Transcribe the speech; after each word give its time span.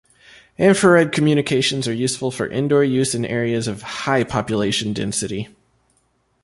Infrared 0.57 1.11
communications 1.11 1.87
are 1.87 1.93
useful 1.93 2.31
for 2.31 2.47
indoor 2.47 2.83
use 2.83 3.13
in 3.13 3.23
areas 3.23 3.67
of 3.67 3.83
high 3.83 4.23
population 4.23 4.93
density. 4.93 5.47